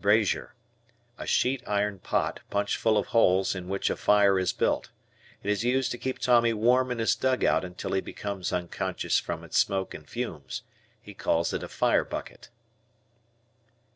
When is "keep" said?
5.98-6.20